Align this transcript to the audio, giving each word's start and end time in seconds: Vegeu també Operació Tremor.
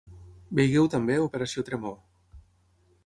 Vegeu 0.59 0.89
també 0.95 1.19
Operació 1.25 1.65
Tremor. 1.71 1.95